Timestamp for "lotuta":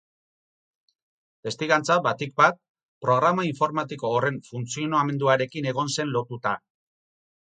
6.17-6.57